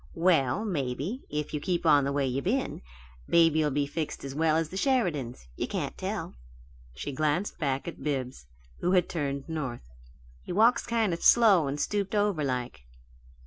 [0.15, 2.81] "Well, maybe, if you keep on the way you been,
[3.29, 4.33] baby'll be as well fixed as
[4.69, 5.47] the Sheridans.
[5.55, 6.33] You can't tell."
[6.95, 8.47] She glanced back at Bibbs,
[8.79, 9.83] who had turned north.
[10.41, 12.83] "He walks kind of slow and stooped over, like."